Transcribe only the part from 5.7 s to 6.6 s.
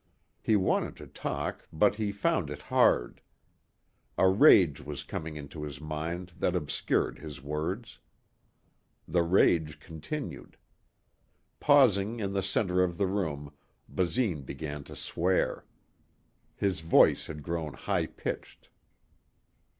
mind that